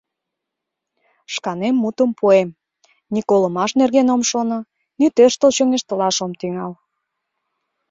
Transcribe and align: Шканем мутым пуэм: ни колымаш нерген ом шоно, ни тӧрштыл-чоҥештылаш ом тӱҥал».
Шканем 1.33 1.75
мутым 1.81 2.09
пуэм: 2.17 2.49
ни 3.13 3.19
колымаш 3.29 3.71
нерген 3.81 4.07
ом 4.15 4.21
шоно, 4.29 4.59
ни 4.99 5.05
тӧрштыл-чоҥештылаш 5.15 6.15
ом 6.25 6.31
тӱҥал». 6.39 6.71